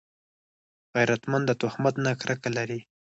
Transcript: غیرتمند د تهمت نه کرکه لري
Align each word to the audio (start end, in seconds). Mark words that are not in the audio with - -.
غیرتمند 0.95 1.45
د 1.47 1.51
تهمت 1.61 1.95
نه 2.05 2.11
کرکه 2.21 2.49
لري 2.57 2.79